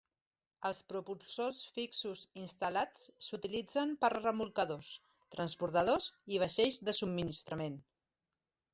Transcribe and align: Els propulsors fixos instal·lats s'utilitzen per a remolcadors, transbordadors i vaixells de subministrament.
Els 0.69 0.77
propulsors 0.93 1.59
fixos 1.75 2.23
instal·lats 2.45 3.05
s'utilitzen 3.27 3.95
per 4.07 4.11
a 4.11 4.19
remolcadors, 4.25 4.91
transbordadors 5.37 6.11
i 6.35 6.45
vaixells 6.47 6.85
de 6.91 7.01
subministrament. 7.05 7.83